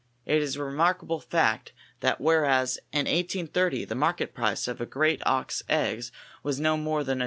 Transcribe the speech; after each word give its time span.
It 0.25 0.41
is 0.41 0.55
a 0.55 0.63
remarkable 0.63 1.19
fact 1.19 1.73
that, 1.99 2.19
whereas 2.19 2.79
in 2.91 3.01
1830 3.01 3.85
the 3.85 3.93
market 3.93 4.33
price 4.33 4.67
of 4.67 4.81
a 4.81 4.87
great 4.87 5.21
auk's 5.27 5.61
eggs 5.69 6.11
was 6.41 6.59
no 6.59 6.75
more 6.75 7.03
than 7.03 7.19
$1. 7.19 7.19